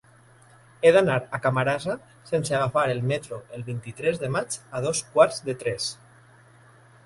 He 0.87 0.91
d'anar 0.95 1.17
a 1.37 1.39
Camarasa 1.43 1.97
sense 2.31 2.57
agafar 2.61 2.87
el 2.95 3.03
metro 3.13 3.41
el 3.59 3.69
vint-i-tres 3.69 4.21
de 4.25 4.33
maig 4.39 4.61
a 4.81 4.85
dos 4.89 5.07
quarts 5.15 5.49
de 5.51 5.59
tres. 5.65 5.95